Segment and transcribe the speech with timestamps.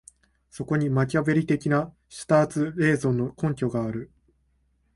[0.49, 4.09] そこにマキァヴェリ的なシュターツ・レーゾンの根拠がある。